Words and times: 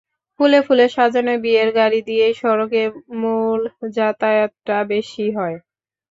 ফুলে 0.39 0.59
ফুলে 0.65 0.85
সাজানো 0.95 1.33
বিয়ের 1.43 1.69
গাড়ি 1.77 1.99
দিয়েই 2.07 2.33
সড়কে 2.41 2.81
মূল 3.21 3.61
যাতায়াতটা 3.95 4.77
বেশি 4.91 5.25
হয়। 5.37 5.57